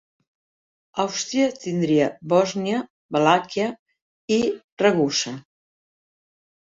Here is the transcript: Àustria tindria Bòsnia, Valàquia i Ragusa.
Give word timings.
Àustria 1.03 1.49
tindria 1.65 2.07
Bòsnia, 2.33 2.81
Valàquia 3.17 3.71
i 4.39 4.43
Ragusa. 4.85 5.35